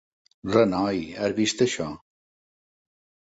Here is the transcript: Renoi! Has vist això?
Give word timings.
Renoi! 0.53 1.03
Has 1.25 1.35
vist 1.39 1.61
això? 1.67 1.87